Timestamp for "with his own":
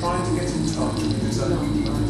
0.94-2.09